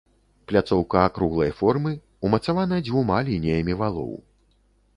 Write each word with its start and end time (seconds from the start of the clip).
Пляцоўка 0.51 1.03
акруглай 1.09 1.51
формы, 1.59 1.93
умацавана 2.29 2.81
дзвюма 2.87 3.21
лініямі 3.31 3.73
валоў. 3.83 4.13